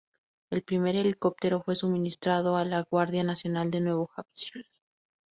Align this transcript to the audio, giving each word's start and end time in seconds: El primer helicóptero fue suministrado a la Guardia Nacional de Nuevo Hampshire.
El 0.49 0.63
primer 0.63 0.95
helicóptero 0.95 1.61
fue 1.61 1.75
suministrado 1.75 2.57
a 2.57 2.65
la 2.65 2.87
Guardia 2.89 3.23
Nacional 3.23 3.69
de 3.69 3.81
Nuevo 3.81 4.09
Hampshire. 4.15 4.65